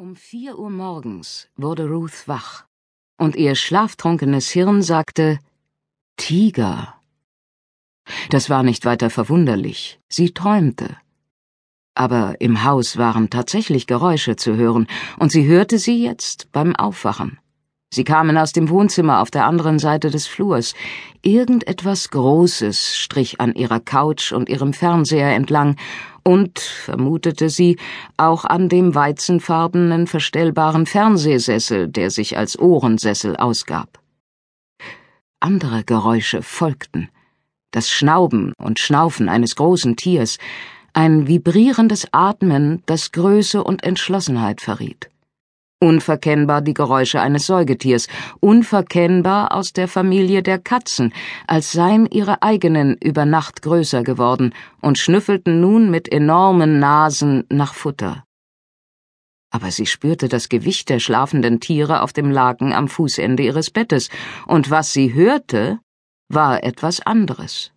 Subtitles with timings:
[0.00, 2.64] Um vier Uhr morgens wurde Ruth wach,
[3.18, 5.38] und ihr schlaftrunkenes Hirn sagte
[6.16, 6.94] Tiger.
[8.30, 10.96] Das war nicht weiter verwunderlich, sie träumte.
[11.94, 14.86] Aber im Haus waren tatsächlich Geräusche zu hören,
[15.18, 17.38] und sie hörte sie jetzt beim Aufwachen.
[17.92, 20.74] Sie kamen aus dem Wohnzimmer auf der anderen Seite des Flurs.
[21.20, 25.76] Irgendetwas Großes strich an ihrer Couch und ihrem Fernseher entlang,
[26.24, 27.76] und, vermutete sie,
[28.16, 34.00] auch an dem weizenfarbenen verstellbaren Fernsehsessel, der sich als Ohrensessel ausgab.
[35.40, 37.08] Andere Geräusche folgten.
[37.70, 40.38] Das Schnauben und Schnaufen eines großen Tiers,
[40.92, 45.09] ein vibrierendes Atmen, das Größe und Entschlossenheit verriet.
[45.82, 48.06] Unverkennbar die Geräusche eines Säugetiers,
[48.40, 51.14] unverkennbar aus der Familie der Katzen,
[51.46, 54.52] als seien ihre eigenen über Nacht größer geworden
[54.82, 58.24] und schnüffelten nun mit enormen Nasen nach Futter.
[59.50, 64.10] Aber sie spürte das Gewicht der schlafenden Tiere auf dem Laken am Fußende ihres Bettes,
[64.46, 65.80] und was sie hörte,
[66.28, 67.72] war etwas anderes.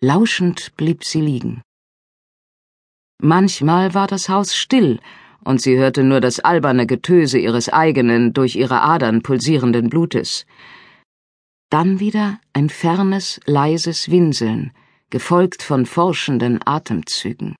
[0.00, 1.62] Lauschend blieb sie liegen.
[3.20, 5.00] Manchmal war das Haus still,
[5.44, 10.46] und sie hörte nur das alberne Getöse ihres eigenen, durch ihre Adern pulsierenden Blutes.
[11.70, 14.72] Dann wieder ein fernes, leises Winseln,
[15.10, 17.56] gefolgt von forschenden Atemzügen.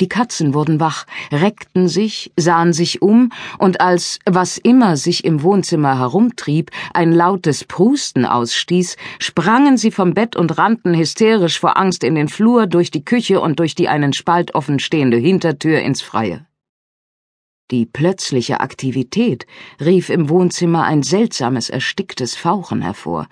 [0.00, 5.42] Die Katzen wurden wach, reckten sich, sahen sich um, und als was immer sich im
[5.42, 12.04] Wohnzimmer herumtrieb, ein lautes Prusten ausstieß, sprangen sie vom Bett und rannten hysterisch vor Angst
[12.04, 16.02] in den Flur, durch die Küche und durch die einen Spalt offen stehende Hintertür ins
[16.02, 16.46] Freie.
[17.70, 19.46] Die plötzliche Aktivität
[19.80, 23.26] rief im Wohnzimmer ein seltsames, ersticktes Fauchen hervor,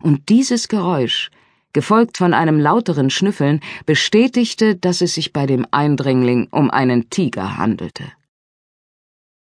[0.00, 1.30] und dieses Geräusch,
[1.72, 7.56] gefolgt von einem lauteren Schnüffeln, bestätigte, dass es sich bei dem Eindringling um einen Tiger
[7.56, 8.12] handelte.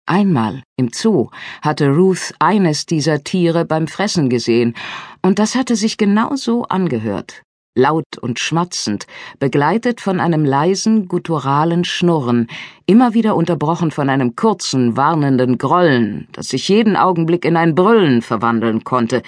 [0.05, 1.29] Einmal im Zoo
[1.61, 4.75] hatte Ruth eines dieser Tiere beim Fressen gesehen,
[5.21, 7.43] und das hatte sich genau so angehört,
[7.75, 9.07] laut und schmatzend,
[9.39, 12.47] begleitet von einem leisen, gutturalen Schnurren,
[12.85, 18.21] immer wieder unterbrochen von einem kurzen, warnenden Grollen, das sich jeden Augenblick in ein Brüllen
[18.21, 19.23] verwandeln konnte,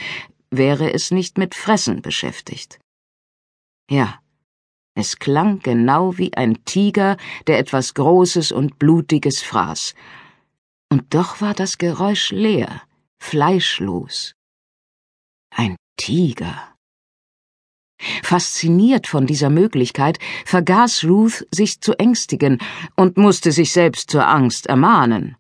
[0.50, 2.80] wäre es nicht mit Fressen beschäftigt.
[3.90, 4.20] Ja,
[4.94, 9.96] es klang genau wie ein Tiger, der etwas Großes und Blutiges fraß.
[10.90, 12.82] Und doch war das Geräusch leer,
[13.22, 14.34] fleischlos.
[15.56, 16.71] Ein Tiger.
[18.24, 22.60] Fasziniert von dieser Möglichkeit, vergaß Ruth, sich zu ängstigen
[22.96, 25.36] und musste sich selbst zur Angst ermahnen.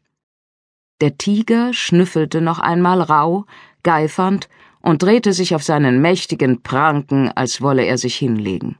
[1.01, 3.45] Der Tiger schnüffelte noch einmal rau,
[3.83, 4.49] geifernd
[4.81, 8.77] und drehte sich auf seinen mächtigen Pranken, als wolle er sich hinlegen.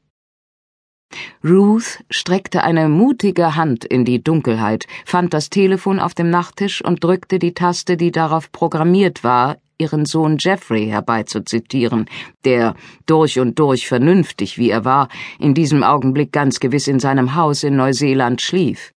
[1.44, 7.04] Ruth streckte eine mutige Hand in die Dunkelheit, fand das Telefon auf dem Nachttisch und
[7.04, 12.06] drückte die Taste, die darauf programmiert war, ihren Sohn Jeffrey herbeizuzitieren,
[12.46, 12.76] der,
[13.08, 15.10] durch und durch vernünftig wie er war,
[15.40, 18.94] in diesem Augenblick ganz gewiss in seinem Haus in Neuseeland schlief.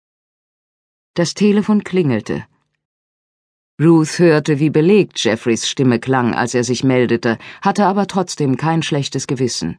[1.14, 2.44] Das Telefon klingelte.
[3.80, 8.82] Ruth hörte, wie belegt Jeffreys Stimme klang, als er sich meldete, hatte aber trotzdem kein
[8.82, 9.78] schlechtes Gewissen.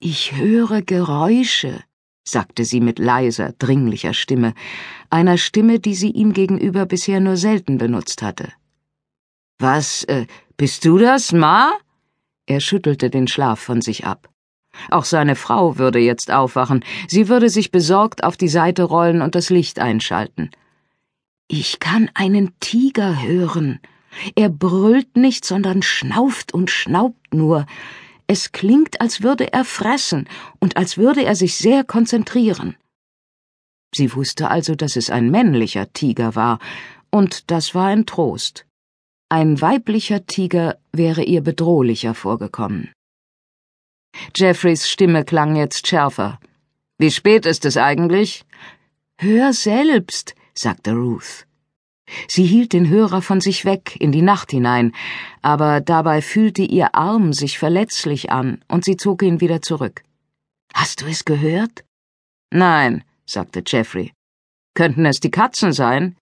[0.00, 1.84] Ich höre Geräusche,
[2.26, 4.54] sagte sie mit leiser, dringlicher Stimme,
[5.10, 8.52] einer Stimme, die sie ihm gegenüber bisher nur selten benutzt hatte.
[9.60, 10.26] Was, äh,
[10.56, 11.72] bist du das, Ma?
[12.46, 14.30] Er schüttelte den Schlaf von sich ab.
[14.90, 19.34] Auch seine Frau würde jetzt aufwachen, sie würde sich besorgt auf die Seite rollen und
[19.34, 20.50] das Licht einschalten.
[21.46, 23.80] Ich kann einen Tiger hören.
[24.34, 27.66] Er brüllt nicht, sondern schnauft und schnaubt nur.
[28.26, 30.26] Es klingt, als würde er fressen
[30.58, 32.76] und als würde er sich sehr konzentrieren.
[33.94, 36.60] Sie wusste also, dass es ein männlicher Tiger war,
[37.10, 38.64] und das war ein Trost.
[39.32, 42.90] Ein weiblicher Tiger wäre ihr bedrohlicher vorgekommen.
[44.34, 46.40] Jeffreys Stimme klang jetzt schärfer.
[46.98, 48.44] Wie spät ist es eigentlich?
[49.20, 51.46] Hör selbst, sagte Ruth.
[52.26, 54.92] Sie hielt den Hörer von sich weg in die Nacht hinein,
[55.42, 60.02] aber dabei fühlte ihr Arm sich verletzlich an, und sie zog ihn wieder zurück.
[60.74, 61.84] Hast du es gehört?
[62.52, 64.12] Nein, sagte Jeffrey.
[64.74, 66.16] Könnten es die Katzen sein?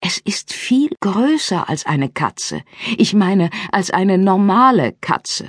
[0.00, 2.62] Es ist viel größer als eine Katze.
[2.96, 5.48] Ich meine, als eine normale Katze.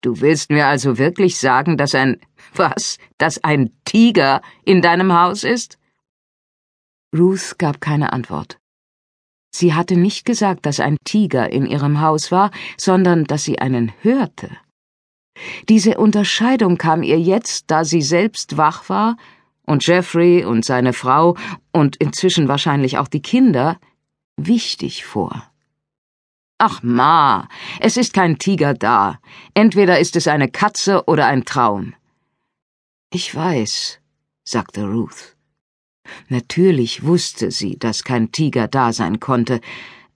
[0.00, 2.20] Du willst mir also wirklich sagen, dass ein
[2.54, 5.78] was, dass ein Tiger in deinem Haus ist?
[7.16, 8.58] Ruth gab keine Antwort.
[9.54, 13.92] Sie hatte nicht gesagt, dass ein Tiger in ihrem Haus war, sondern dass sie einen
[14.00, 14.50] hörte.
[15.68, 19.16] Diese Unterscheidung kam ihr jetzt, da sie selbst wach war
[19.66, 21.36] und Jeffrey und seine Frau
[21.72, 23.78] und inzwischen wahrscheinlich auch die Kinder
[24.36, 25.50] wichtig vor.
[26.58, 27.48] Ach Ma,
[27.80, 29.18] es ist kein Tiger da.
[29.52, 31.94] Entweder ist es eine Katze oder ein Traum.
[33.12, 33.98] Ich weiß,
[34.44, 35.36] sagte Ruth.
[36.28, 39.60] Natürlich wusste sie, dass kein Tiger da sein konnte,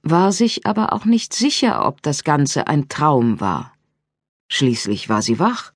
[0.03, 3.73] war sich aber auch nicht sicher, ob das Ganze ein Traum war.
[4.49, 5.73] Schließlich war sie wach,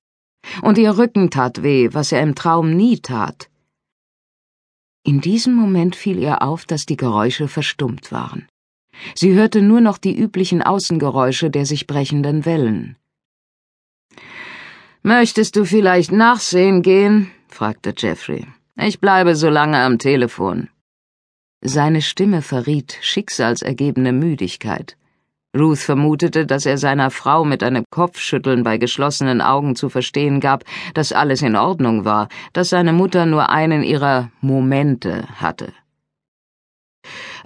[0.61, 3.50] und ihr Rücken tat weh, was er im Traum nie tat.
[5.03, 8.47] In diesem Moment fiel ihr auf, dass die Geräusche verstummt waren.
[9.15, 12.97] Sie hörte nur noch die üblichen Außengeräusche der sich brechenden Wellen.
[15.01, 17.31] Möchtest du vielleicht nachsehen gehen?
[17.47, 18.45] fragte Jeffrey.
[18.75, 20.69] Ich bleibe so lange am Telefon.
[21.61, 24.97] Seine Stimme verriet schicksalsergebene Müdigkeit.
[25.57, 30.63] Ruth vermutete, dass er seiner Frau mit einem Kopfschütteln bei geschlossenen Augen zu verstehen gab,
[30.93, 35.73] dass alles in Ordnung war, dass seine Mutter nur einen ihrer Momente hatte.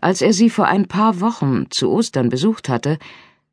[0.02, 3.00] Als er sie vor ein paar Wochen zu Ostern besucht hatte,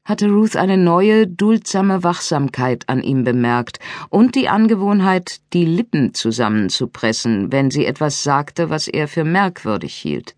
[0.04, 3.78] hatte Ruth eine neue, duldsame Wachsamkeit an ihm bemerkt
[4.10, 10.34] und die Angewohnheit, die Lippen zusammenzupressen, wenn sie etwas sagte, was er für merkwürdig hielt.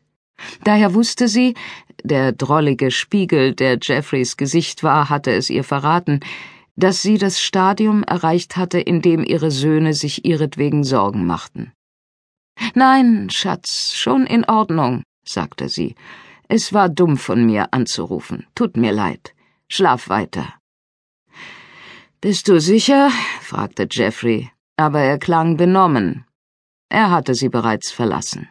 [0.65, 1.55] Daher wusste sie,
[2.03, 6.21] der drollige Spiegel, der Jeffreys Gesicht war, hatte es ihr verraten,
[6.77, 11.73] dass sie das Stadium erreicht hatte, in dem ihre Söhne sich ihretwegen Sorgen machten.
[12.75, 15.95] Nein, Schatz, schon in Ordnung, sagte sie.
[16.49, 18.47] Es war dumm von mir anzurufen.
[18.55, 19.35] Tut mir leid.
[19.69, 20.55] Schlaf weiter.
[22.21, 23.11] Bist du sicher?
[23.41, 26.25] fragte Jeffrey, aber er klang benommen.
[26.89, 28.49] Er hatte sie bereits verlassen.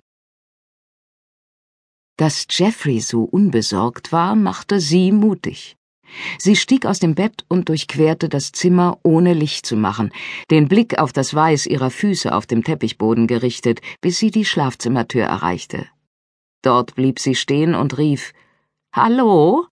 [2.18, 5.75] Dass Jeffrey so unbesorgt war, machte sie mutig.
[6.38, 10.12] Sie stieg aus dem Bett und durchquerte das Zimmer, ohne Licht zu machen,
[10.51, 15.24] den Blick auf das Weiß ihrer Füße auf dem Teppichboden gerichtet, bis sie die Schlafzimmertür
[15.24, 15.88] erreichte.
[16.62, 18.33] Dort blieb sie stehen und rief
[18.95, 19.65] Hallo?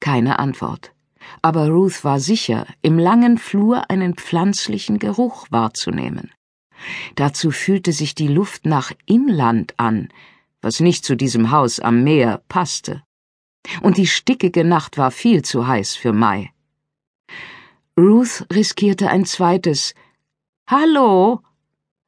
[0.00, 0.92] Keine Antwort.
[1.42, 6.32] Aber Ruth war sicher, im langen Flur einen pflanzlichen Geruch wahrzunehmen.
[7.16, 10.08] Dazu fühlte sich die Luft nach Inland an,
[10.62, 13.02] was nicht zu diesem Haus am Meer passte.
[13.82, 16.52] Und die stickige Nacht war viel zu heiß für Mai.
[17.98, 19.94] Ruth riskierte ein zweites
[20.68, 21.40] Hallo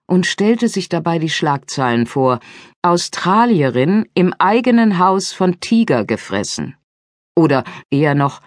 [0.06, 2.40] und stellte sich dabei die Schlagzeilen vor
[2.82, 6.76] Australierin im eigenen Haus von Tiger gefressen.
[7.36, 8.40] Oder eher noch,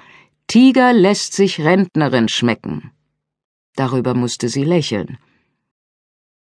[0.47, 2.91] Tiger lässt sich Rentnerin schmecken.
[3.75, 5.17] Darüber musste sie lächeln.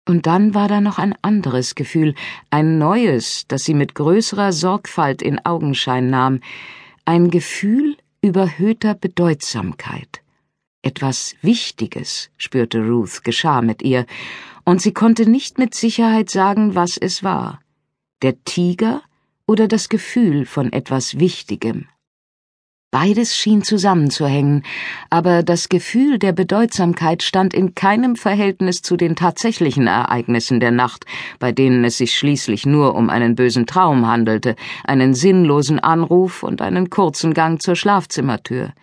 [0.07, 2.15] Und dann war da noch ein anderes Gefühl,
[2.50, 6.39] ein neues, das sie mit größerer Sorgfalt in Augenschein nahm,
[7.04, 10.21] ein Gefühl überhöhter Bedeutsamkeit.
[10.81, 14.06] Etwas Wichtiges, spürte Ruth, geschah mit ihr,
[14.63, 17.59] und sie konnte nicht mit Sicherheit sagen, was es war.
[18.21, 19.01] Der Tiger
[19.45, 21.88] oder das Gefühl von etwas Wichtigem.
[22.99, 24.63] Beides schien zusammenzuhängen,
[25.11, 31.05] aber das Gefühl der Bedeutsamkeit stand in keinem Verhältnis zu den tatsächlichen Ereignissen der Nacht,
[31.38, 36.59] bei denen es sich schließlich nur um einen bösen Traum handelte, einen sinnlosen Anruf und
[36.63, 38.73] einen kurzen Gang zur Schlafzimmertür.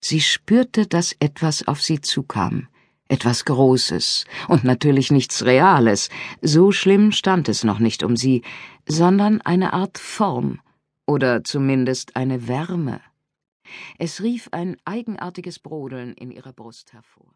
[0.00, 2.68] Sie spürte, dass etwas auf sie zukam,
[3.08, 6.10] etwas Großes und natürlich nichts Reales,
[6.42, 8.42] so schlimm stand es noch nicht um sie,
[8.86, 10.60] sondern eine Art Form,
[11.10, 13.00] oder zumindest eine Wärme.
[13.98, 17.34] Es rief ein eigenartiges Brodeln in ihrer Brust hervor.